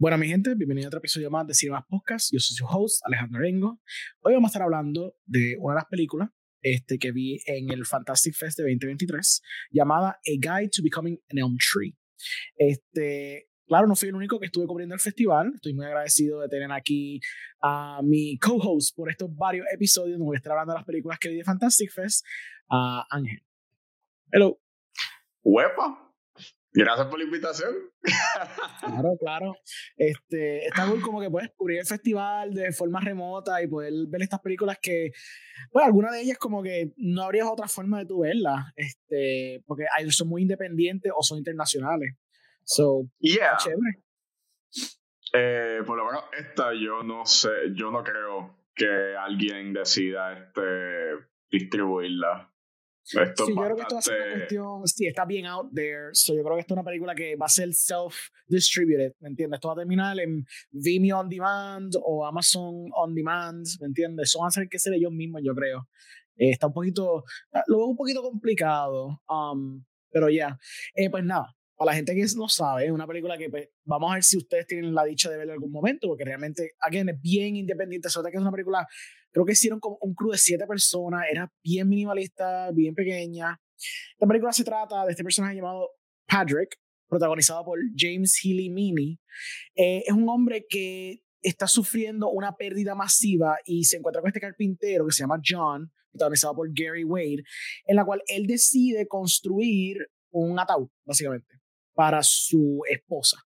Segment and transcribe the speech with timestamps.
[0.00, 2.32] Bueno, mi gente, bienvenido a otro episodio más de Cinemas Podcast.
[2.32, 3.80] Yo soy su host, Alejandro Rengo.
[4.20, 6.30] Hoy vamos a estar hablando de una de las películas
[6.62, 9.42] este, que vi en el Fantastic Fest de 2023,
[9.72, 11.98] llamada A Guide to Becoming an Elm Tree.
[12.56, 15.50] Este, claro, no fui el único que estuve cubriendo el festival.
[15.52, 17.18] Estoy muy agradecido de tener aquí
[17.60, 21.18] a mi co-host por estos varios episodios donde voy a estar hablando de las películas
[21.18, 22.24] que vi de Fantastic Fest,
[22.70, 23.44] a Ángel.
[24.30, 24.60] Hello.
[25.42, 26.07] Huepa.
[26.72, 27.74] Gracias por la invitación.
[28.80, 29.54] Claro, claro.
[29.96, 34.22] Este, está muy como que puedes cubrir el festival de forma remota y poder ver
[34.22, 35.10] estas películas que,
[35.70, 39.84] pues, algunas de ellas como que no habría otra forma de tú verlas, este, porque
[40.10, 42.14] son muy independientes o son internacionales.
[42.64, 43.56] So, yeah.
[43.56, 44.02] chévere.
[45.32, 51.26] Eh, por lo menos esta yo no sé, yo no creo que alguien decida este
[51.50, 52.50] distribuirla
[53.12, 55.72] esto sí, yo creo que esto va a ser una cuestión, sí, está bien out
[55.74, 56.10] there.
[56.12, 59.56] So yo creo que esto es una película que va a ser self-distributed, ¿me entiendes?
[59.56, 64.28] Esto va a terminar en Vimeo On Demand o Amazon On Demand, ¿me entiendes?
[64.28, 65.88] Eso van a ser que ser ellos mismos, yo creo.
[66.36, 70.58] Eh, está un poquito, ah, lo veo un poquito complicado, um, pero ya.
[70.94, 74.10] Eh, pues nada, para la gente que no sabe, es una película que pues, vamos
[74.10, 77.08] a ver si ustedes tienen la dicha de verla en algún momento, porque realmente, again,
[77.08, 78.10] es bien independiente.
[78.10, 78.86] Se que es una película
[79.38, 83.56] Creo que hicieron como un crew de siete personas, era bien minimalista, bien pequeña.
[84.18, 85.90] La película se trata de este personaje llamado
[86.26, 86.76] Patrick,
[87.08, 89.20] protagonizado por James Healy Meany.
[89.76, 94.40] Eh, es un hombre que está sufriendo una pérdida masiva y se encuentra con este
[94.40, 97.44] carpintero que se llama John, protagonizado por Gary Wade,
[97.86, 99.98] en la cual él decide construir
[100.32, 101.60] un ataúd, básicamente,
[101.94, 103.38] para su esposa.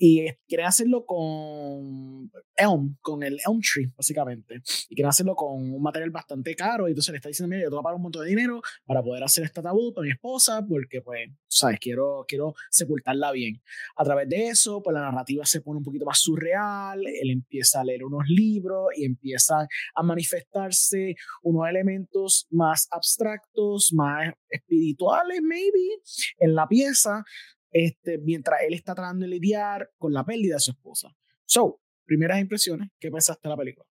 [0.00, 4.62] Y quieren hacerlo con Elm, con el Elm Tree, básicamente.
[4.88, 6.86] Y quieren hacerlo con un material bastante caro.
[6.86, 9.02] Y entonces le está diciendo, mira, yo tengo que pagar un montón de dinero para
[9.02, 13.60] poder hacer este ataúd para mi esposa, porque, pues, sabes, quiero, quiero sepultarla bien.
[13.96, 17.00] A través de eso, pues la narrativa se pone un poquito más surreal.
[17.04, 24.32] Él empieza a leer unos libros y empieza a manifestarse unos elementos más abstractos, más
[24.48, 26.00] espirituales, maybe,
[26.38, 27.24] en la pieza
[27.70, 31.14] este, mientras él está tratando de lidiar con la pérdida de su esposa.
[31.44, 33.86] So, primeras impresiones, ¿qué pensaste de la película?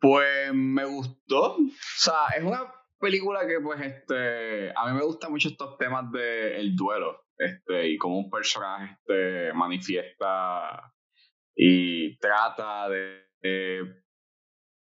[0.00, 1.56] Pues me gustó.
[1.56, 6.10] O sea, es una película que, pues, este, a mí me gustan mucho estos temas
[6.12, 10.94] del duelo, este, y cómo un personaje este, manifiesta
[11.54, 13.26] y trata de,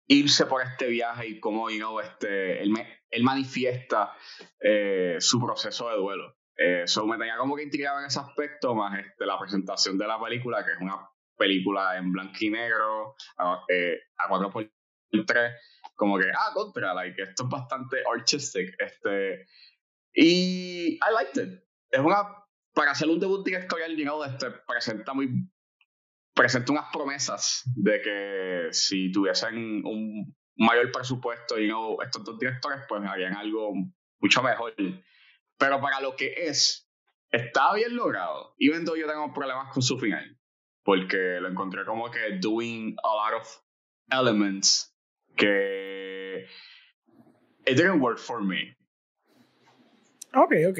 [0.07, 2.73] irse por este viaje y cómo, you este, él,
[3.11, 4.13] él manifiesta
[4.61, 6.37] eh, su proceso de duelo.
[6.57, 10.07] Eso eh, me tenía como que intrigado en ese aspecto, más este, la presentación de
[10.07, 15.53] la película, que es una película en blanco y negro, a, eh, a 4x3,
[15.97, 18.75] como que, ah, contra, like, esto es bastante artistic.
[18.79, 19.47] Este,
[20.15, 21.61] y I liked it.
[21.91, 22.23] Es una,
[22.73, 25.29] para hacer un debut directorial, you know, este, presenta muy,
[26.35, 32.81] presenta unas promesas de que si tuviesen un mayor presupuesto, you know, estos dos directores,
[32.89, 33.73] pues harían algo
[34.21, 34.73] mucho mejor.
[35.59, 36.89] Pero para lo que es,
[37.31, 38.55] está bien logrado.
[38.59, 40.39] Y though yo tengo problemas con su final.
[40.83, 43.63] Porque lo encontré como que doing a lot of
[44.11, 44.95] elements
[45.37, 46.47] que
[47.67, 48.77] it didn't work for me.
[50.35, 50.79] Ok, ok.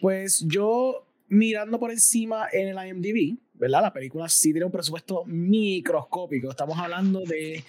[0.00, 3.82] Pues yo mirando por encima en el IMDb, ¿verdad?
[3.82, 6.50] La película sí tiene un presupuesto microscópico.
[6.50, 7.64] Estamos hablando de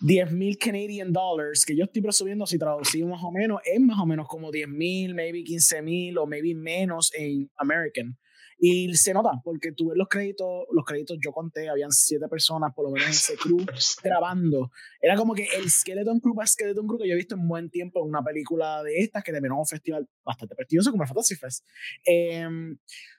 [0.00, 3.98] 10 mil Canadian dollars, que yo estoy presumiendo si traducimos más o menos, es más
[3.98, 8.16] o menos como 10 mil, maybe 15 mil o maybe menos en American.
[8.60, 12.74] Y se nota, porque tú ves los créditos, los créditos yo conté, habían siete personas
[12.74, 13.64] por lo menos en ese crew
[14.02, 14.72] grabando.
[15.00, 17.70] Era como que el Skeleton Crew para Skeleton Crew que yo he visto en buen
[17.70, 21.36] tiempo en una película de estas que terminó un festival bastante prestigioso como el Fantasy
[21.36, 21.64] Fest.
[22.04, 22.76] Em,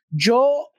[0.09, 0.69] yo,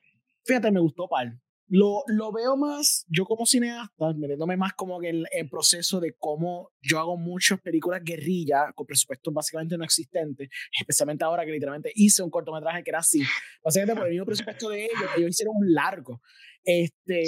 [0.45, 1.41] fíjate, me gustó Pal.
[1.73, 6.17] Lo, lo veo más, yo como cineasta, metiéndome más como que el, el proceso de
[6.19, 10.49] cómo yo hago muchas películas guerrilla con presupuessto básicamente no existentes,
[10.79, 13.23] especialmente ahora que literalmente hice un cortometraje que era así,
[13.63, 16.21] básicamente por el mismo presupuesto de ellos, ellos hicieron un largo.
[16.65, 17.23] Este,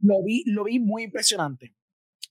[0.00, 1.74] lo, vi, lo vi muy impresionante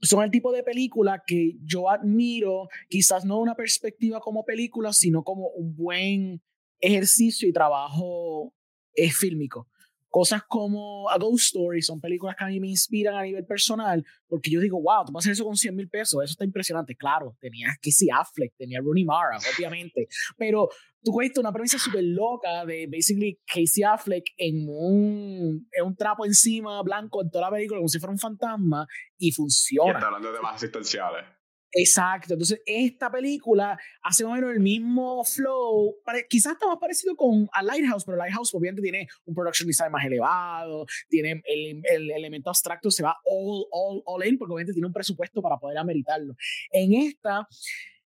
[0.02, 4.94] son el tipo de película que yo admiro, quizás no de una perspectiva como película,
[4.94, 6.44] sino como un buen
[6.80, 8.54] ejercicio y trabajo
[8.94, 9.68] es eh, fílmico.
[10.18, 14.04] Cosas como A Ghost Story son películas que a mí me inspiran a nivel personal
[14.28, 16.44] porque yo digo, wow, tú vas a hacer eso con 100 mil pesos, eso está
[16.44, 16.96] impresionante.
[16.96, 20.70] Claro, tenía Casey Affleck, tenía Rooney Mara, obviamente, pero
[21.04, 26.26] tú cuesta una premisa súper loca de basically Casey Affleck en un, en un trapo
[26.26, 28.88] encima blanco en toda la película como si fuera un fantasma
[29.20, 29.92] y funciona.
[29.92, 31.37] Y está hablando de temas asistenciales.
[31.72, 35.98] Exacto, entonces esta película hace más o menos el mismo flow,
[36.30, 40.06] quizás está más parecido con a Lighthouse, pero Lighthouse obviamente tiene un production design más
[40.06, 44.88] elevado, tiene el, el elemento abstracto, se va all, all, all in, porque obviamente tiene
[44.88, 46.36] un presupuesto para poder ameritarlo.
[46.72, 47.48] En esta,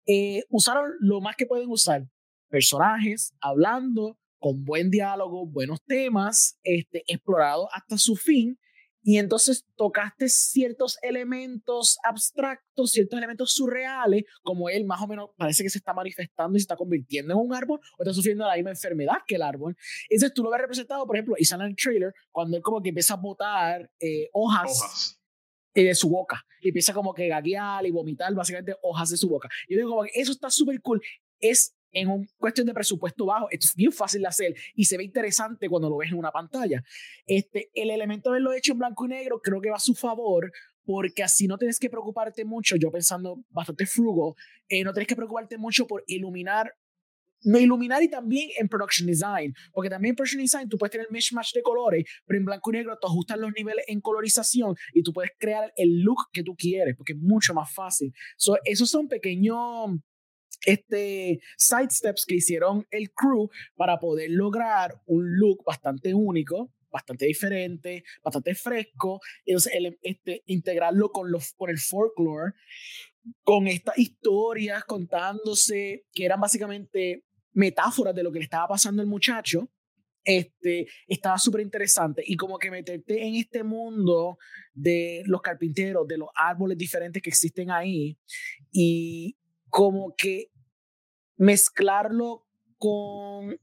[0.07, 2.07] eh, usaron lo más que pueden usar,
[2.49, 8.59] personajes hablando, con buen diálogo, buenos temas, este, explorado hasta su fin,
[9.07, 15.63] y entonces tocaste ciertos elementos abstractos, ciertos elementos surreales, como él más o menos parece
[15.63, 18.57] que se está manifestando y se está convirtiendo en un árbol o está sufriendo la
[18.57, 19.77] misma enfermedad que el árbol.
[20.11, 22.83] Entonces tú lo ves representado, por ejemplo, y sale en el trailer, cuando él como
[22.83, 25.21] que empieza a botar eh, hojas,
[25.73, 29.29] eh, de su boca y empieza como que gaguear y vomitar básicamente hojas de su
[29.29, 29.49] boca.
[29.69, 31.01] Yo digo como que eso está súper cool.
[31.39, 35.05] Es en un cuestión de presupuesto bajo, es bien fácil de hacer y se ve
[35.05, 36.85] interesante cuando lo ves en una pantalla.
[37.27, 39.95] Este, el elemento de haberlo hecho en blanco y negro creo que va a su
[39.95, 40.53] favor
[40.85, 44.37] porque así no tienes que preocuparte mucho, yo pensando bastante frugo,
[44.69, 46.75] eh, no tienes que preocuparte mucho por iluminar
[47.43, 51.07] no iluminar y también en production design, porque también en production design tú puedes tener
[51.11, 55.03] mishmash de colores, pero en blanco y negro tú ajustas los niveles en colorización y
[55.03, 58.13] tú puedes crear el look que tú quieres, porque es mucho más fácil.
[58.37, 59.91] So, esos son pequeños
[60.67, 68.05] este, sidesteps que hicieron el crew para poder lograr un look bastante único, bastante diferente,
[68.23, 69.73] bastante fresco, entonces
[70.03, 72.53] este, integrarlo con, los, con el folklore,
[73.43, 79.09] con estas historias contándose que eran básicamente metáforas de lo que le estaba pasando al
[79.09, 79.71] muchacho,
[80.25, 82.23] este, estaba súper interesante.
[82.27, 84.39] Y como que meterte en este mundo
[84.75, 88.19] de los carpinteros, de los árboles diferentes que existen ahí,
[88.73, 89.37] y
[89.71, 90.51] como que
[91.37, 92.47] mezclarlo
[92.79, 93.59] con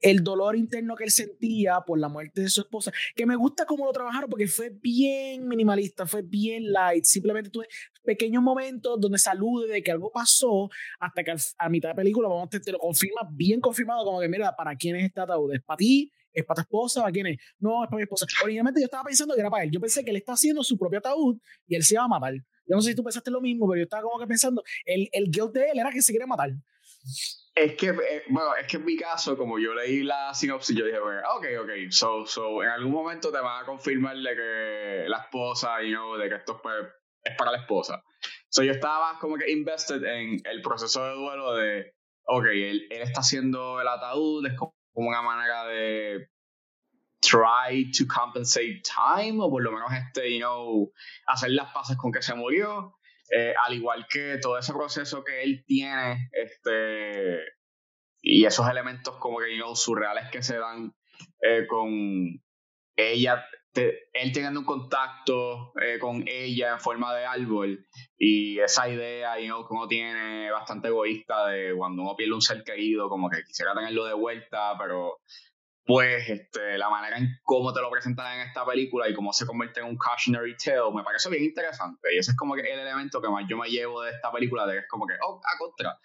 [0.00, 3.64] el dolor interno que él sentía por la muerte de su esposa, que me gusta
[3.64, 7.66] cómo lo trabajaron porque fue bien minimalista, fue bien light, simplemente tuve
[8.04, 10.68] pequeños momentos donde salude de que algo pasó
[11.00, 14.28] hasta que a mitad de película vamos te, te lo confirma bien confirmado como que
[14.28, 15.54] mira, ¿para quién es este ataúd?
[15.54, 16.12] ¿Es para ti?
[16.32, 17.00] ¿Es para tu esposa?
[17.00, 17.38] ¿Para quién es?
[17.58, 18.26] No, es para mi esposa.
[18.44, 19.70] Originalmente yo estaba pensando que era para él.
[19.70, 22.34] Yo pensé que él está haciendo su propio ataúd y él se iba a matar.
[22.34, 25.08] Yo no sé si tú pensaste lo mismo, pero yo estaba como que pensando, el,
[25.12, 26.50] el guilt de él era que se quiere matar.
[27.54, 30.84] Es que, eh, bueno, es que en mi caso, como yo leí la sinopsis, yo
[30.84, 35.18] dije, ok, ok, so, so, en algún momento te van a confirmar de que la
[35.18, 36.74] esposa, you know, de que esto pues,
[37.24, 38.02] es para la esposa.
[38.50, 41.94] So, yo estaba como que invested en el proceso de duelo de,
[42.26, 46.28] ok, él, él está haciendo el ataúd, es como una manera de
[47.20, 50.92] try to compensate time, o por lo menos, este, you know,
[51.26, 52.94] hacer las paces con que se murió.
[53.30, 57.40] Eh, al igual que todo ese proceso que él tiene, este,
[58.22, 60.94] y esos elementos como que, surreales que se dan
[61.40, 62.40] eh, con
[62.96, 63.44] ella,
[63.74, 67.86] él teniendo un contacto eh, con ella en forma de árbol,
[68.16, 73.08] y esa idea, que uno tiene bastante egoísta de cuando uno pierde un ser querido,
[73.08, 75.18] como que quisiera tenerlo de vuelta, pero
[75.86, 79.46] pues este, la manera en cómo te lo presentan en esta película y cómo se
[79.46, 82.12] convierte en un cautionary tale me parece bien interesante.
[82.12, 84.66] Y ese es como que el elemento que más yo me llevo de esta película,
[84.66, 85.96] de que es como que, oh, a contra.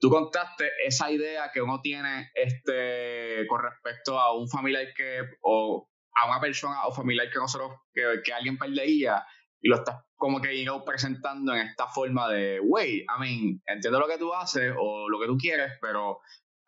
[0.00, 5.90] Tú contaste esa idea que uno tiene este, con respecto a un familiar que, o
[6.14, 9.26] a una persona o familiar que nosotros, que, que alguien perdería,
[9.60, 14.08] y lo estás como que presentando en esta forma de, wait, I mean, entiendo lo
[14.08, 16.20] que tú haces o lo que tú quieres, pero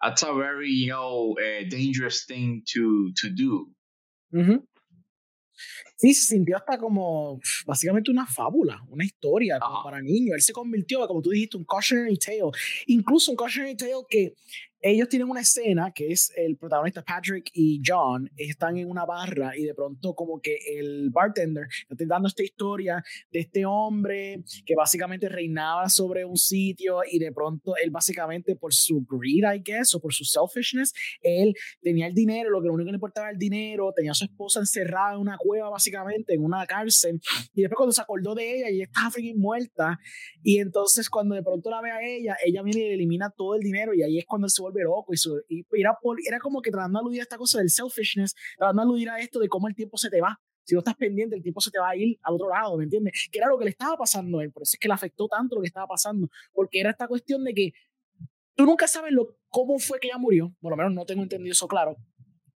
[0.03, 3.73] that's a very you know uh, dangerous thing to to do.
[5.97, 10.35] Sí, se sintió hasta como básicamente una fábula, una historia para niños.
[10.37, 12.51] Él se convirtió, como tú dijiste, un cautionary tale.
[12.87, 14.35] Incluso un cautionary tale que
[14.83, 19.57] ellos tienen una escena que es el protagonista Patrick y John están en una barra
[19.57, 24.75] y de pronto como que el bartender está dando esta historia de este hombre que
[24.75, 29.95] básicamente reinaba sobre un sitio y de pronto él básicamente por su greed I guess
[29.95, 33.27] o por su selfishness él tenía el dinero lo que lo único que le importaba
[33.27, 37.21] era el dinero tenía a su esposa encerrada en una cueva básicamente en una cárcel
[37.53, 39.99] y después cuando se acordó de ella y estaba freaking muerta
[40.43, 43.57] y entonces cuando de pronto la ve a ella ella viene y le elimina todo
[43.57, 45.13] el dinero y ahí es cuando se vuelve loco.
[45.49, 45.97] Y, era,
[46.27, 49.19] era como que tratando de aludir a esta cosa del selfishness, tratando de aludir a
[49.19, 50.41] esto de cómo el tiempo se te va.
[50.65, 52.85] Si no estás pendiente, el tiempo se te va a ir al otro lado, ¿me
[52.85, 53.29] entiendes?
[53.33, 54.53] Que era lo que le estaba pasando a él.
[54.53, 56.29] Por eso es que le afectó tanto lo que estaba pasando.
[56.53, 57.73] Porque era esta cuestión de que
[58.55, 60.55] tú nunca sabes lo, cómo fue que ella murió.
[60.61, 61.97] Por lo menos no tengo entendido eso claro.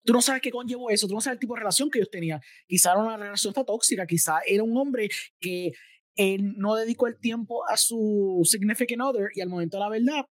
[0.03, 2.11] Tú no sabes qué conllevó eso, tú no sabes el tipo de relación que ellos
[2.11, 2.39] tenían.
[2.67, 5.71] Quizá era una relación tóxica, quizá era un hombre que
[6.15, 10.25] él no dedicó el tiempo a su significant other y al momento de la verdad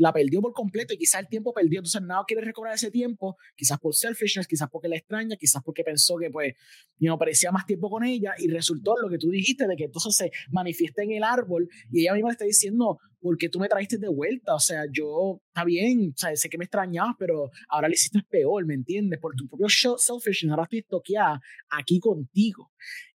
[0.00, 3.36] la perdió por completo y quizás el tiempo perdió, entonces nada quiere recobrar ese tiempo,
[3.54, 6.54] quizás por selfishness, quizás porque la extraña, quizás porque pensó que pues
[6.98, 10.16] no parecía más tiempo con ella y resultó lo que tú dijiste de que entonces
[10.16, 13.68] se manifiesta en el árbol y ella misma le está diciendo, ¿por qué tú me
[13.68, 14.54] trajiste de vuelta?
[14.54, 18.20] O sea, yo, está bien, o sea, sé que me extrañabas, pero ahora le hiciste
[18.30, 19.20] peor, ¿me entiendes?
[19.20, 22.70] Por tu propio selfishness, ahora estoy toqueada aquí contigo.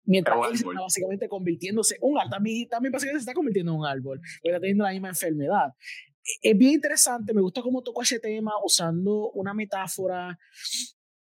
[0.05, 3.87] Mientras él está básicamente convirtiéndose, un árbol, también, también básicamente se está convirtiendo en un
[3.87, 5.73] árbol, porque está teniendo la misma enfermedad
[6.43, 10.39] es bien interesante, me gusta cómo tocó ese tema usando una metáfora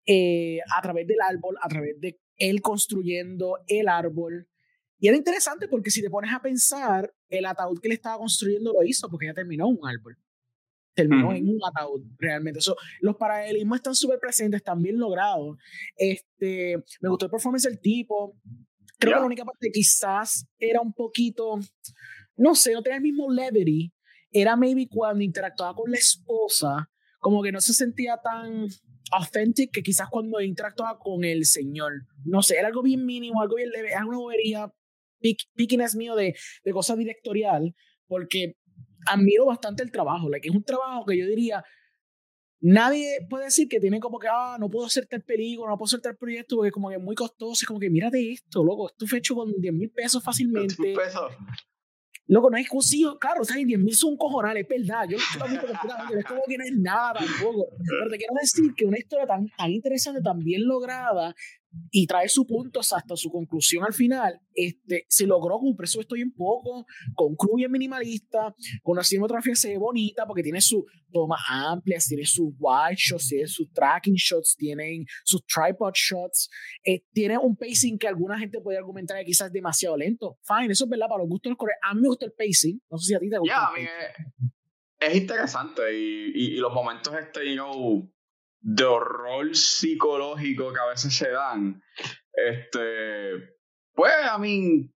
[0.06, 4.48] eh, a través del árbol, a través de él construyendo el árbol.
[4.98, 8.74] Y era interesante porque si te pones a pensar, el ataúd que él estaba construyendo
[8.74, 10.18] lo hizo porque ya terminó un árbol.
[10.94, 12.60] Terminó en un ataúd, realmente.
[12.60, 15.58] Eso, los paralelismos están súper presentes, están bien logrados.
[15.98, 18.40] Este, me gustó el performance del tipo.
[18.98, 21.60] Creo que la única parte quizás era un poquito,
[22.38, 23.92] no sé, no tenía el mismo levity
[24.36, 26.90] era maybe cuando interactuaba con la esposa,
[27.20, 28.68] como que no se sentía tan
[29.12, 32.06] authentic que quizás cuando interactuaba con el señor.
[32.26, 34.74] No sé, era algo bien mínimo, algo bien leve, era una bobería,
[35.56, 37.74] pickiness mío de, de cosa directorial,
[38.08, 38.58] porque
[39.08, 41.64] admiro bastante el trabajo, like, es un trabajo que yo diría,
[42.60, 45.86] nadie puede decir que tiene como que, ah, no puedo hacer tal película, no puedo
[45.86, 48.90] hacer tal proyecto, porque como que es muy costoso, es como que mírate esto, loco,
[48.90, 50.94] esto fue hecho con 10 mil pesos fácilmente.
[50.94, 51.32] pesos.
[52.28, 55.08] Loco, no es exclusivo, claro, o sea, 10 mil son cojonales, es verdad.
[55.08, 57.68] Yo, también completamente, es como que no es nada tampoco.
[57.78, 61.36] Pero te quiero decir que una historia tan, tan interesante, tan bien lograda,
[61.92, 66.16] y trae su punto hasta su conclusión al final, este, se logró con un presupuesto
[66.16, 68.54] bien poco, con crew bien minimalista,
[68.84, 73.72] con una cinematografía bonita, porque tiene sus tomas amplias, tiene sus wide shots, tiene sus
[73.72, 76.50] tracking shots, tienen sus tripod shots,
[76.84, 80.38] eh, tiene un pacing que alguna gente puede argumentar que quizás es demasiado lento.
[80.44, 82.98] Fine, eso es verdad, para los gustos los A mí me gusta el pacing, no
[82.98, 83.54] sé si a ti te gusta.
[83.54, 83.88] Ya, a mí
[85.00, 88.12] es, interesante y, y, los momentos este, you know,
[88.68, 91.84] de horror psicológico que a veces se dan,
[92.34, 93.58] este,
[93.94, 94.92] pues a mí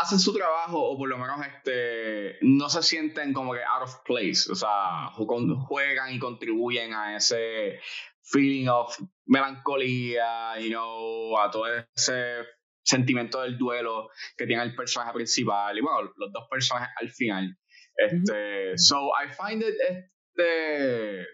[0.00, 3.94] hacen su trabajo o por lo menos este, no se sienten como que out of
[4.04, 7.78] place, o sea, juegan y contribuyen a ese
[8.24, 8.92] feeling of
[9.26, 12.44] melancolía, you know, a todo ese
[12.84, 17.56] sentimiento del duelo que tiene el personaje principal y bueno, los dos personajes al final.
[17.94, 21.24] Este, so I find it este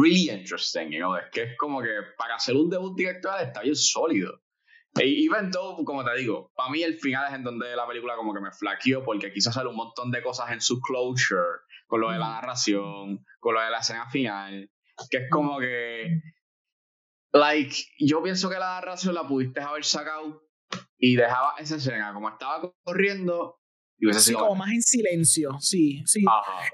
[0.00, 3.62] really interesting, you know, es que es como que para hacer un debut directorial está
[3.62, 4.42] bien sólido.
[4.98, 8.16] E even though, como te digo, para mí el final es en donde la película
[8.16, 12.00] como que me flaqueó porque quiso hacer un montón de cosas en su closure, con
[12.00, 14.70] lo de la narración, con lo de la escena final,
[15.10, 16.20] que es como que,
[17.32, 20.42] like, yo pienso que la narración la pudiste haber sacado
[20.98, 23.60] y dejaba esa escena como estaba corriendo
[24.18, 26.24] sí, como más en silencio, sí, sí.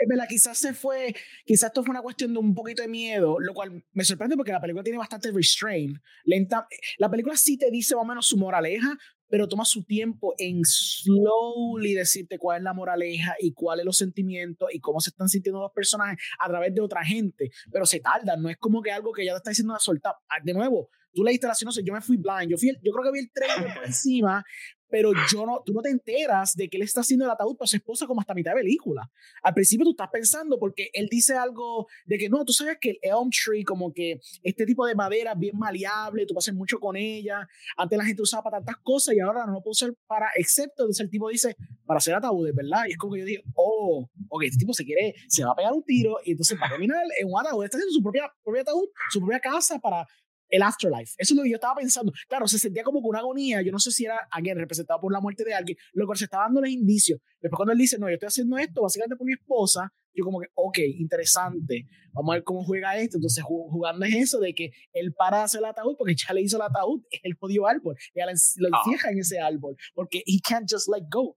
[0.01, 1.15] Es verdad, quizás se fue,
[1.45, 4.53] quizás esto fue una cuestión de un poquito de miedo, lo cual me sorprende porque
[4.53, 5.97] la película tiene bastante restraint.
[6.25, 6.67] Lenta,
[6.99, 8.97] la película sí te dice más o menos su moraleja,
[9.29, 14.69] pero toma su tiempo en slowly decirte cuál es la moraleja y cuáles los sentimientos
[14.73, 18.37] y cómo se están sintiendo los personajes a través de otra gente, pero se tarda,
[18.37, 20.15] no es como que algo que ya te está diciendo a soltar.
[20.29, 23.05] Ah, de nuevo, tú leíste la sé, yo me fui blind, yo, fui, yo creo
[23.05, 24.45] que vi el trailer por encima,
[24.95, 27.67] pero yo no, tú no te enteras de que él está haciendo el ataúd para
[27.67, 29.11] su esposa como hasta mitad de película.
[29.43, 32.91] Al principio tú estás pensando porque él dice algo de que no, tú sabes que
[32.91, 36.79] el elm tree, como que este tipo de madera es bien maleable, tú pasas mucho
[36.79, 37.45] con ella,
[37.77, 40.85] antes la gente usaba para tantas cosas y ahora no lo puedo usar para, excepto,
[40.85, 42.85] entonces el tipo dice, para hacer ataúdes, ¿verdad?
[42.89, 45.57] Y es como que yo digo, oh, ok, este tipo se quiere, se va a
[45.57, 48.63] pegar un tiro y entonces para terminar en un ataúd, está haciendo su propia, propia
[48.63, 50.07] ataúd, su propia casa para
[50.55, 51.15] el afterlife.
[51.19, 52.13] Eso es lo que yo estaba pensando.
[52.29, 53.61] Claro, se sentía como que una agonía.
[53.63, 56.25] Yo no sé si era, alguien representado por la muerte de alguien, lo que se
[56.25, 57.21] estaba dando los indicios.
[57.41, 60.39] Después cuando él dice, no, yo estoy haciendo esto básicamente por mi esposa, yo como
[60.39, 61.89] que, ok, interesante.
[62.13, 63.17] Vamos a ver cómo juega esto.
[63.17, 66.43] Entonces jugando es eso de que él para de hacer el ataúd porque ya le
[66.43, 67.97] hizo el ataúd, el jodido árbol.
[68.15, 68.83] Ya lo ah.
[68.85, 71.37] encierra en ese árbol porque he can't just let go.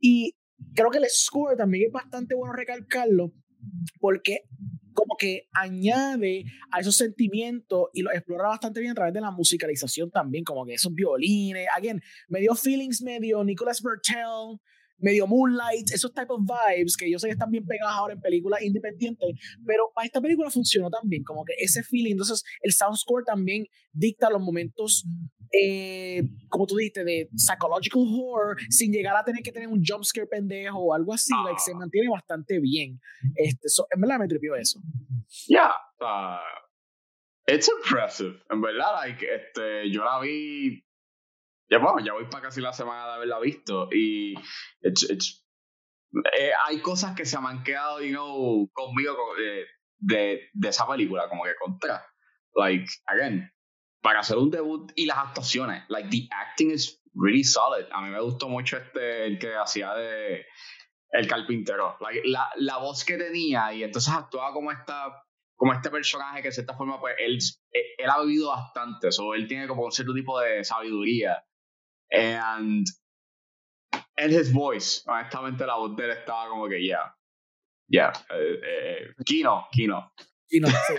[0.00, 0.34] Y
[0.74, 3.32] creo que el score también es bastante bueno recalcarlo
[4.00, 4.42] porque
[4.92, 9.30] como que añade a esos sentimientos y lo explora bastante bien a través de la
[9.30, 14.58] musicalización también, como que esos violines, again, medio feelings, medio Nicolas Bertel,
[14.98, 18.20] medio Moonlight, esos type of vibes que yo sé que están bien pegados ahora en
[18.20, 19.28] películas independientes,
[19.66, 23.66] pero para esta película funcionó también, como que ese feeling, entonces el sound score también
[23.92, 25.04] dicta los momentos
[25.52, 30.26] eh, como tú dijiste, de psychological horror, sin llegar a tener que tener un jumpscare
[30.26, 31.76] pendejo o algo así, like, se ah.
[31.76, 33.00] mantiene bastante bien.
[33.34, 34.80] Este, en verdad me tripió eso.
[35.48, 36.40] Ya, yeah,
[37.46, 38.42] it's impressive.
[38.50, 40.82] En verdad, like, este, yo la vi.
[41.68, 44.34] Ya, bueno, ya voy para casi la semana de haberla visto y
[44.82, 49.66] eh, hay cosas que se me han quedado, you know, conmigo eh,
[49.98, 52.06] de, de esa película, como que contra.
[52.54, 53.50] Like, again,
[54.00, 57.86] para hacer un debut y las actuaciones, like, the acting is really solid.
[57.90, 60.46] A mí me gustó mucho este, el que hacía de
[61.10, 61.96] el carpintero.
[62.24, 65.22] la, la, voz que tenía y entonces actuaba como esta
[65.56, 67.38] como este personaje que de cierta forma pues él,
[67.72, 71.42] él ha vivido bastante, so, él tiene como un cierto tipo de sabiduría.
[72.10, 72.86] And,
[74.16, 77.14] and his voice, honestamente la voz de él estaba como que, yeah,
[77.88, 80.12] yeah, eh, eh, Kino, Kino.
[80.48, 80.94] Kino, sí.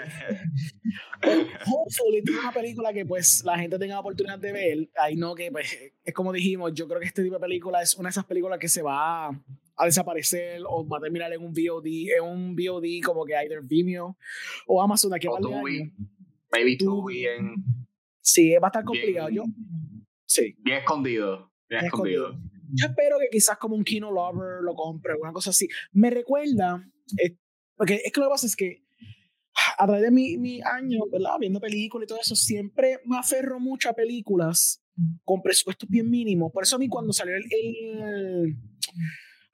[1.65, 4.89] Hopefully tiene una película que pues la gente tenga la oportunidad de ver.
[4.99, 7.95] Ahí no que pues es como dijimos, yo creo que este tipo de película es
[7.95, 11.53] una de esas películas que se va a desaparecer o va a terminar en un
[11.53, 11.87] VOD,
[12.17, 14.17] en un VOD como que either Vimeo
[14.67, 15.91] o Amazon aquí a par de
[16.51, 17.63] Maybe Tubi en...
[18.21, 19.29] Sí, va a estar complicado.
[19.29, 19.43] Yo,
[20.27, 20.55] sí.
[20.60, 21.51] Bien escondido.
[21.69, 22.39] Bien, escondido.
[22.74, 25.67] Yo espero que quizás como un Kino Lover lo compre, o una cosa así.
[25.91, 26.86] Me recuerda,
[27.17, 27.38] eh,
[27.75, 28.84] porque es que lo que pasa es que
[29.77, 31.38] a través de mi, mi año, ¿verdad?
[31.39, 34.84] Viendo películas y todo eso, siempre me aferro mucho a películas
[35.24, 36.51] con presupuestos bien mínimos.
[36.51, 38.57] Por eso a mí cuando salió el, el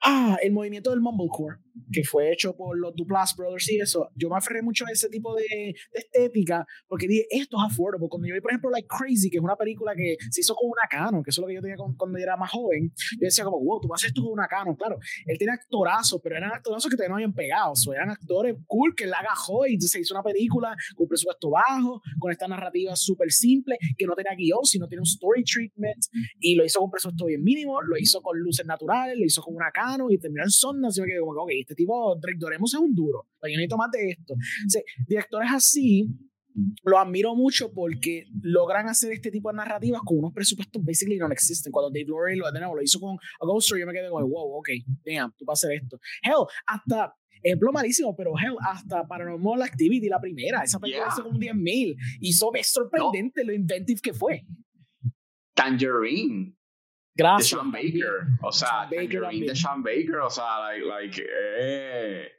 [0.03, 1.57] ah, el movimiento del Mumblecore,
[1.91, 5.09] que fue hecho por los Duplass Brothers y eso, yo me aferré mucho a ese
[5.09, 8.07] tipo de, estética porque dije, esto es affordable.
[8.09, 10.69] Cuando yo vi, por ejemplo, Like Crazy, que es una película que se hizo con
[10.69, 13.25] una Canon, que eso es lo que yo tenía cuando yo era más joven, yo
[13.25, 14.75] decía como, wow, tú vas a hacer esto con una Canon.
[14.75, 18.93] Claro, él tiene actorazos, pero eran actorazos que todavía no habían pegado, eran actores cool
[18.95, 23.31] que él agajó y se hizo una película con presupuesto bajo, con esta narrativa súper
[23.31, 26.03] simple, que no tenía guion, sino tiene un story treatment,
[26.39, 29.55] y lo hizo con presupuesto bien mínimo, lo hizo con luces naturales, lo hizo con
[29.55, 32.93] una Canon y terminó en yo me quedé como, ok, este tipo, directoremos es un
[32.93, 34.33] duro, yo necesito más de esto.
[34.33, 36.07] O directores así,
[36.83, 41.27] lo admiro mucho porque logran hacer este tipo de narrativas con unos presupuestos basically no
[41.31, 41.71] existen.
[41.71, 44.59] Cuando Dave Laurie lo, lo hizo con A Ghost Story, yo me quedé como, wow,
[44.59, 44.69] ok,
[45.05, 45.99] damn, tú vas a hacer esto.
[46.21, 51.37] Hell, hasta ejemplo malísimo, pero hell, hasta Paranormal Activity, la primera, esa película hizo como
[51.37, 54.45] 10.000 y eso es sorprendente lo inventive que fue.
[55.53, 56.55] Tangerine.
[57.15, 57.51] Gracias.
[57.51, 58.27] De Sean Baker.
[58.41, 60.17] O sea, de Sean Baker.
[60.17, 61.25] O sea, like, like
[61.59, 62.31] eh,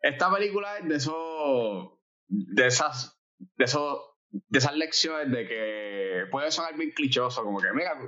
[0.00, 1.90] esta película es de esos.
[2.28, 3.20] De esas.
[3.56, 3.98] De esos.
[4.30, 7.98] De esas lecciones de que puede sonar bien clichoso, como que, mira,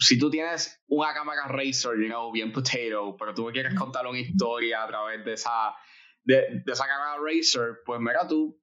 [0.00, 4.18] si tú tienes una cámara Razer, you know, bien potato, pero tú quieres contar una
[4.18, 5.72] historia a través de esa,
[6.24, 8.59] de, de esa cámara Razer, pues mira, tú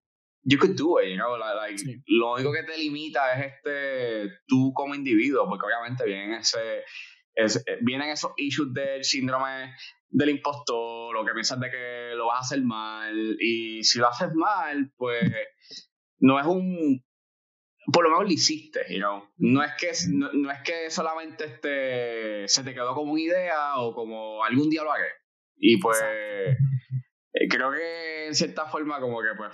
[0.48, 4.72] you could do it, you know, like, lo único que te limita es este tú
[4.74, 6.86] como individuo, porque obviamente vienen ese,
[7.82, 9.76] vienen esos issues del síndrome
[10.10, 14.08] del impostor, lo que piensas de que lo vas a hacer mal, y si lo
[14.08, 15.30] haces mal, pues
[16.20, 17.04] no es un
[17.92, 19.24] por lo menos lo hiciste, you know?
[19.38, 23.94] no es que no, es que solamente este se te quedó como una idea o
[23.94, 25.10] como algún día lo haré.
[25.56, 26.58] Y pues eh,
[27.50, 29.54] creo que en cierta forma como que pues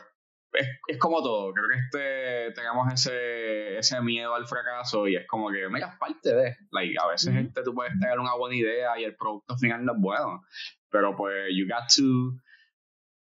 [0.53, 1.53] es, es, como todo.
[1.53, 6.33] Creo que este tengamos ese, ese miedo al fracaso y es como que, mira, parte
[6.33, 6.55] de.
[6.71, 9.93] Like, a veces este, tú puedes tener una buena idea y el producto final no
[9.93, 10.41] es bueno.
[10.89, 12.39] Pero pues, you got to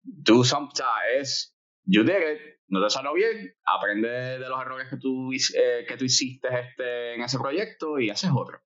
[0.02, 0.84] do something.
[1.18, 5.84] Es, you did it, no te salió bien, aprende de los errores que tú, eh,
[5.86, 8.60] que tú hiciste este, en ese proyecto y haces otro.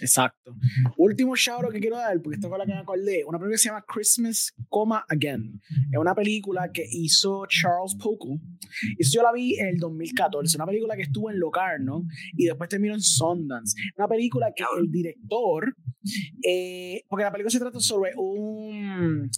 [0.00, 0.54] Exacto.
[0.96, 3.24] Último shout que quiero dar, porque esta fue la que me acordé.
[3.24, 5.60] Una película que se llama Christmas, Coma Again.
[5.92, 8.38] Es una película que hizo Charles Poco.
[8.98, 10.56] Y yo la vi en el 2014.
[10.56, 12.04] Una película que estuvo en Locarno
[12.36, 13.74] y después terminó en Sundance.
[13.96, 15.74] Una película que el director.
[16.46, 19.30] Eh, porque la película se trata sobre un.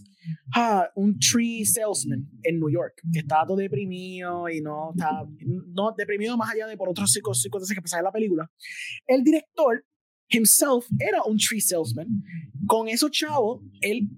[0.55, 5.25] Ah, un tree salesman en New York que estaba todo deprimido y no está
[5.69, 8.51] no deprimido más allá de por otros circunstancias que pasaban en la película.
[9.07, 9.83] El director
[10.31, 12.07] himself era un tree salesman.
[12.67, 14.09] Con esos chavos, él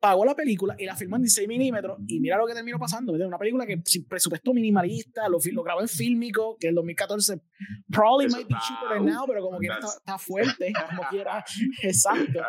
[0.00, 3.12] pagó la película y la filmó en 16 milímetros y mira lo que terminó pasando.
[3.12, 7.40] Una película que sin presupuesto minimalista, lo, lo grabó en fílmico, que en 2014
[7.90, 11.44] probably might be cheaper than now, pero como que está, está, fuerte, como quiera.
[11.82, 12.40] Exacto.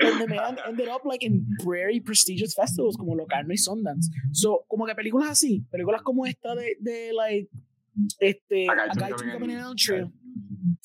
[0.00, 4.10] And the man ended up like in very prestigious festivals como Locarno y Sundance.
[4.32, 7.50] So, como que películas así, películas como esta de, de like,
[8.18, 10.12] este, A Guide to Trail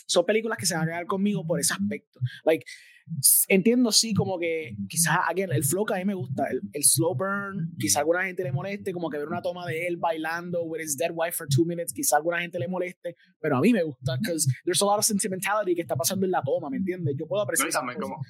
[0.06, 2.20] son películas que se van a quedar conmigo por ese aspecto.
[2.46, 2.66] Like,
[3.48, 6.84] entiendo sí como que quizás again, el flow que a mí me gusta, el, el,
[6.84, 9.98] slow burn, quizás a alguna gente le moleste, como que ver una toma de él
[9.98, 13.58] bailando with his dead wife for two minutes, quizás a alguna gente le moleste, pero
[13.58, 16.42] a mí me gusta, because there's a lot of sentimentality que está pasando en la
[16.42, 17.16] toma, ¿me entiendes?
[17.18, 17.70] Yo puedo apreciar.
[17.84, 18.22] No, y, como,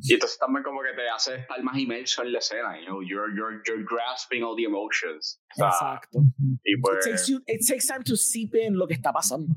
[0.00, 3.02] y entonces también como que te hace estar más inmerso en la escena, you know,
[3.02, 5.40] you're, you're, you're grasping all the emotions.
[5.56, 6.20] Exacto.
[6.64, 9.54] Y pues, it, takes you, it takes time to seep in lo que está pasando.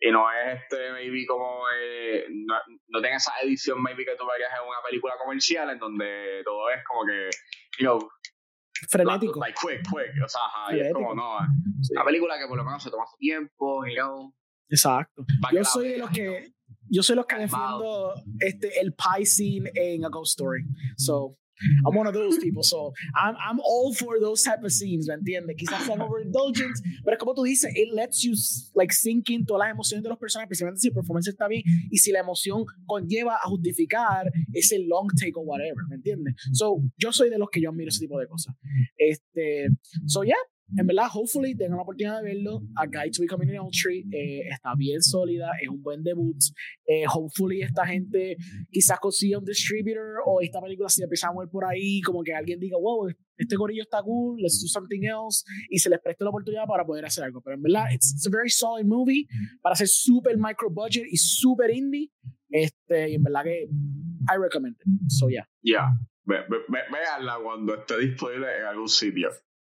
[0.00, 2.54] Y no es este, maybe como, eh, no,
[2.90, 6.70] no tenga esa edición maybe que tú verías en una película comercial en donde todo
[6.70, 7.30] es como que,
[7.78, 8.10] you know,
[8.88, 9.40] frenético.
[9.40, 10.24] Like, quick, quick.
[10.24, 11.38] O sea, ajá, y es como, no,
[11.90, 14.34] una película que por lo menos se toma su tiempo, you know.
[14.68, 15.24] Exacto.
[15.52, 16.52] Yo soy de los que
[16.88, 20.64] yo soy los que defiendo este, el pie scene en A Ghost Story.
[20.96, 21.36] So,
[21.86, 22.62] I'm one of those people.
[22.62, 25.56] So, I'm, I'm all for those type of scenes, ¿me entiendes?
[25.56, 28.34] Quizás sean overindulgent, pero como tú dices, it lets you
[28.74, 31.62] like sink in todas las emociones de los personajes, especialmente si el performance está bien
[31.90, 36.34] y si la emoción conlleva a justificar ese long take o whatever, ¿me entiendes?
[36.52, 38.54] So, yo soy de los que yo admiro ese tipo de cosas.
[38.96, 39.68] Este,
[40.06, 40.36] so, yeah,
[40.76, 42.62] en verdad, hopefully tengan la oportunidad de verlo.
[42.76, 46.36] A Guide to Becoming an Tree eh, está bien sólida, es un buen debut.
[46.86, 48.36] Eh, hopefully esta gente
[48.70, 52.34] quizás consiga un distributor o esta película si empieza a mover por ahí, como que
[52.34, 56.24] alguien diga, wow, este gorillo está cool, let's do something else, y se les preste
[56.24, 57.40] la oportunidad para poder hacer algo.
[57.40, 59.26] Pero en verdad, it's, a very solid movie
[59.62, 62.10] para ser super micro budget y super indie.
[62.50, 63.68] Este, y en verdad que
[64.28, 64.86] I recommend it.
[65.08, 65.46] So yeah.
[65.62, 65.88] Yeah.
[66.26, 69.30] Veanla cuando esté disponible en algún sitio.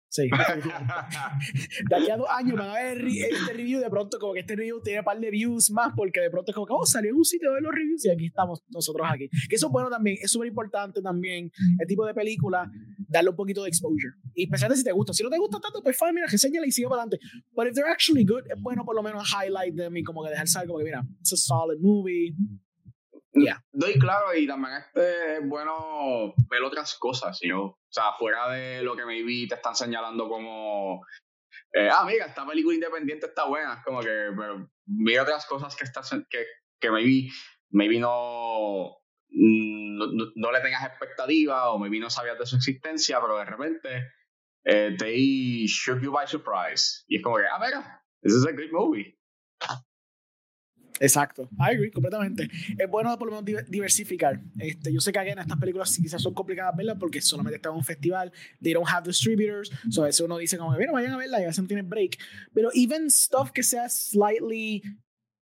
[0.10, 0.24] Sí.
[1.90, 3.80] de aquí a dos años me va a ver este review.
[3.80, 6.52] De pronto, como que este review tiene un par de views más, porque de pronto
[6.52, 9.08] es como que, oh, salió en un sitio de los reviews y aquí estamos nosotros
[9.10, 9.30] aquí.
[9.48, 12.70] Que eso es bueno también, es súper importante también, el tipo de película,
[13.08, 14.14] darle un poquito de exposure.
[14.34, 15.14] Y especialmente si te gusta.
[15.14, 17.20] Si no te gusta tanto, pues fine, mira, enséñala y sigue para adelante.
[17.56, 20.32] Pero if they're actually good, es bueno por lo menos highlight them y como que
[20.32, 22.36] dejar saber, como que, mira, it's a solid movie.
[23.42, 23.64] Yeah.
[23.72, 27.64] Doy claro y también este es bueno ver otras cosas, ¿no?
[27.64, 31.02] O sea, fuera de lo que maybe te están señalando como
[31.74, 35.76] eh, ah, mira, esta película independiente está buena, es como que pero, mira otras cosas
[35.76, 36.46] que estás que,
[36.80, 37.30] que maybe,
[37.70, 38.98] maybe no,
[39.30, 44.12] no, no, le tengas expectativa o maybe no sabías de su existencia, pero de repente
[44.66, 47.04] eh, they shook you by surprise.
[47.08, 49.19] Y es como que, ah, mira, this is a great movie.
[51.00, 52.50] Exacto, I agree completamente.
[52.78, 54.42] Es bueno por lo menos diversificar.
[54.58, 57.78] Este, yo sé que en estas películas quizás son complicadas verlas porque solamente están en
[57.78, 58.32] un festival,
[58.62, 61.44] they don't have distributors, so a veces uno dice como, bueno, vayan a verla y
[61.44, 62.18] a veces no tienen break.
[62.54, 64.84] Pero even stuff que sea slightly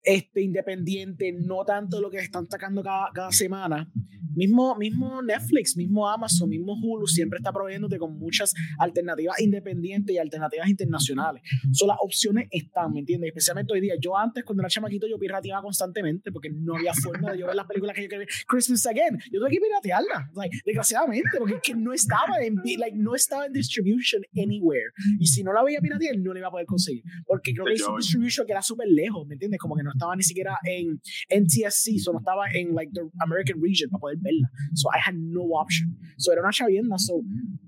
[0.03, 3.91] este, independiente, no tanto lo que están sacando cada, cada, semana.
[4.35, 10.19] Mismo, mismo Netflix, mismo Amazon, mismo Hulu siempre está proveyéndote con muchas alternativas independientes y
[10.19, 11.43] alternativas internacionales.
[11.73, 13.29] son las opciones están, ¿me entiendes?
[13.29, 13.95] Especialmente hoy día.
[14.01, 17.57] Yo antes, cuando era chamaquito, yo pirateaba constantemente porque no había forma de yo ver
[17.57, 18.29] las películas que yo quería ver.
[18.47, 22.97] Christmas Again, yo tuve que piratearla, like, desgraciadamente, porque es que no estaba en, like,
[22.97, 24.93] no estaba en distribution anywhere.
[25.19, 27.03] Y si no la veía piratear, no la iba a poder conseguir.
[27.27, 29.59] Porque creo que hizo distribution que era súper lejos, ¿me entiendes?
[29.59, 31.01] Como que no no estaba ni siquiera en
[31.31, 34.49] NTSC, so no estaba en like the American region para poder verla.
[34.75, 35.97] So I had no option.
[36.19, 37.23] So era una chavienda, so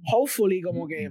[0.07, 1.11] hopefully como que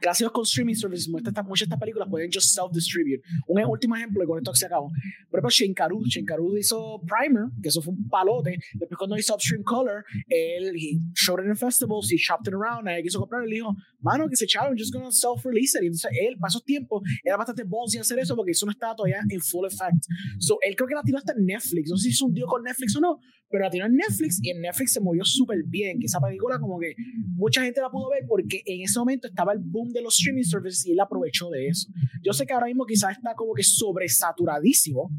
[0.00, 3.22] gracias con streaming services, muchas de estas películas pueden just self-distribute.
[3.48, 4.90] Un último ejemplo, y con esto se acabó.
[5.30, 6.04] Por ejemplo, Shinkaru.
[6.04, 8.58] Shinkaru hizo Primer, que eso fue un palote.
[8.74, 12.88] Después, cuando hizo Upstream Color, él he showed it in festivals, he shopped it around,
[12.88, 15.82] él quiso comprar, y dijo, mano, que se echaron, just gonna self-release it.
[15.82, 18.94] Y entonces, él, para esos tiempos, era bastante ballsy hacer eso porque eso no estaba
[18.94, 20.04] todavía en full effect.
[20.38, 21.90] So, él creo que la tiró hasta en Netflix.
[21.90, 24.38] No sé si hizo un deal con Netflix o no, pero la tiró en Netflix
[24.42, 25.98] y en Netflix se movió súper bien.
[25.98, 26.94] Que esa película, como que
[27.34, 30.42] mucha gente la pudo ver porque en ese momento estaba el boom de los streaming
[30.42, 31.88] services y él aprovechó de eso.
[32.22, 35.10] Yo sé que ahora mismo quizás está como que sobresaturadísimo,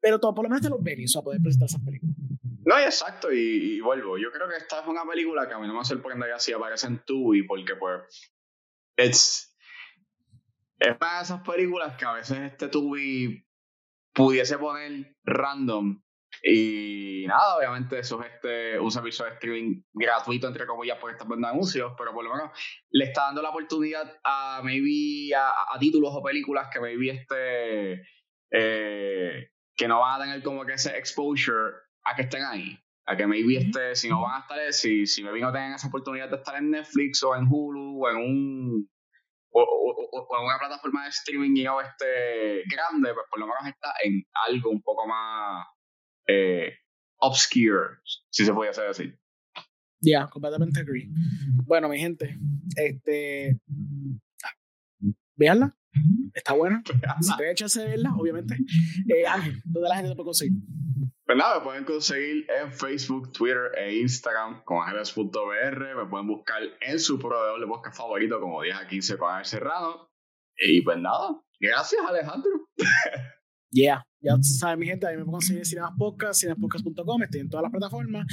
[0.00, 2.16] pero todo, por lo menos te los venues a poder presentar esas películas.
[2.64, 4.18] No, exacto, y, vuelvo.
[4.18, 6.86] Yo creo que esta es una película que a mí no me sorprendería si aparece
[6.86, 8.32] en Tubi, porque pues.
[8.96, 9.56] es
[10.80, 13.46] una de esas películas que a veces este Tubi
[14.12, 16.02] pudiese poner random
[16.42, 21.24] y nada, obviamente eso es este, un servicio de streaming gratuito, entre comillas, porque está
[21.24, 22.50] poniendo anuncios, pero por lo menos
[22.90, 28.02] le está dando la oportunidad a maybe a, a títulos o películas que maybe este
[28.50, 31.72] eh, que no van a tener como que ese exposure
[32.04, 32.78] a que estén ahí.
[33.06, 35.88] A que maybe este, si no van a estar, si, si maybe no tengan esa
[35.88, 38.90] oportunidad de estar en Netflix o en Hulu o en un
[39.50, 43.92] o, o, en una plataforma de streaming you este, grande, pues por lo menos está
[44.04, 45.66] en algo un poco más
[46.26, 46.72] eh,
[47.18, 47.98] obscure,
[48.30, 49.12] si se puede hacer así.
[50.00, 51.08] Ya, completamente agree.
[51.64, 52.36] Bueno, mi gente,
[52.76, 53.60] este.
[55.36, 55.76] Veanla.
[56.34, 56.82] Está buena.
[57.20, 58.56] Si te echas a verla, obviamente.
[59.08, 60.58] Eh, Ángel, ¿dónde la gente te puede conseguir?
[61.32, 65.96] Pues nada, me pueden conseguir en Facebook, Twitter e Instagram con ángeles.br.
[65.96, 69.46] Me pueden buscar en su proveedor de podcast favorito como 10 a 15 con Ángel
[69.46, 70.10] Serrano.
[70.58, 72.50] Y pues nada, gracias Alejandro.
[73.74, 77.48] Yeah, ya saben, mi gente, ahí me pueden conseguir en Cinemas Podcast, cinemaspodcast.com, estoy en
[77.48, 78.26] todas las plataformas.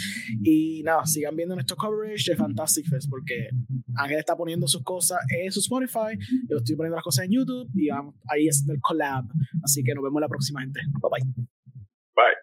[0.43, 3.47] Y nada, sigan viendo nuestro coverage de Fantastic Fest, porque
[3.95, 7.69] Ángel está poniendo sus cosas en su Spotify, yo estoy poniendo las cosas en YouTube
[7.73, 9.23] y vamos ahí haciendo el collab.
[9.63, 10.81] Así que nos vemos la próxima, gente.
[11.01, 12.39] Bye bye.